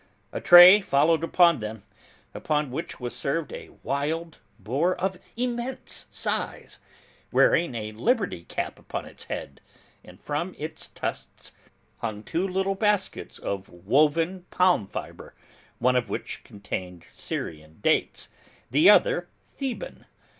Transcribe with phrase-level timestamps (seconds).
[0.31, 1.83] A tray followed them,
[2.33, 6.79] upon which was served a wild boar of immense size,
[7.31, 9.61] wearing a liberty cap upon its head,
[10.03, 11.51] and from its tusks
[11.99, 15.35] hung two little baskets of woven palm fibre,
[15.77, 18.27] one of which contained Syrian dates,
[18.71, 20.07] the other, Theban.